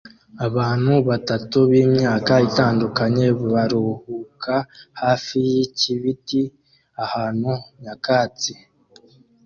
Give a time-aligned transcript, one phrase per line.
[0.47, 4.55] Abantu batatu b'imyaka itandukanye baruhuka
[5.01, 6.41] hafi yikibiti
[7.03, 8.53] ahantu nyakatsi